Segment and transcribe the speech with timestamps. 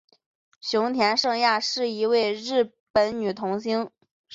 [0.61, 3.91] 熊田圣亚是一位日本女童星。